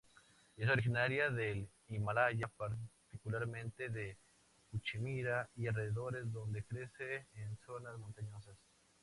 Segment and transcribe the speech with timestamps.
[0.57, 4.17] Es originaria del Himalaya, particularmente de
[4.71, 8.57] Cachemira y alrededores, donde crece en zonas montañosas.